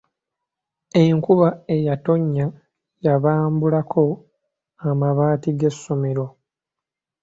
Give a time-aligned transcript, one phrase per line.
[1.03, 2.45] Enkuba eyatonnya
[3.05, 4.03] yabambulako
[4.89, 6.25] amabaati g'essomero.